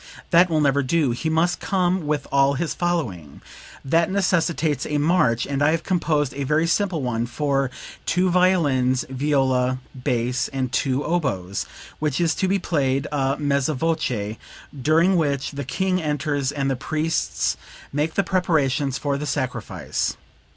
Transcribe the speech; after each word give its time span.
That 0.31 0.49
will 0.49 0.61
never 0.61 0.81
do; 0.81 1.11
he 1.11 1.29
must 1.29 1.59
come 1.59 2.07
with 2.07 2.25
all 2.31 2.55
his 2.55 2.73
following. 2.73 3.39
That 3.85 4.09
necessitates 4.09 4.83
a 4.87 4.97
march, 4.97 5.45
and 5.45 5.61
I 5.61 5.69
have 5.69 5.83
composed 5.83 6.33
a 6.33 6.43
very 6.43 6.65
simple 6.65 7.03
one 7.03 7.27
for 7.27 7.69
two 8.07 8.31
violins, 8.31 9.05
viola, 9.11 9.77
bass 9.93 10.47
and 10.47 10.71
two 10.71 11.05
oboes, 11.05 11.67
which 11.99 12.19
is 12.19 12.33
to 12.41 12.47
be 12.47 12.57
played 12.57 13.05
a 13.11 13.37
mezza 13.37 13.75
voce, 13.75 14.37
during 14.81 15.17
which 15.17 15.51
the 15.51 15.65
King 15.65 16.01
enters 16.01 16.51
and 16.51 16.67
the 16.71 16.75
priests 16.75 17.55
make 17.93 18.15
the 18.15 18.23
preparations 18.23 18.97
for 18.97 19.19
the 19.19 19.27
sacrifice. 19.27 20.17